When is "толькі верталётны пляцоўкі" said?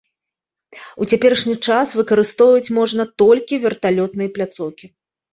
3.23-4.85